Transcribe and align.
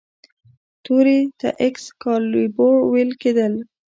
تورې 0.83 1.19
ته 1.39 1.49
ایکس 1.61 1.85
کالیبور 2.01 2.75
ویل 2.91 3.11
کیدل. 3.21 3.53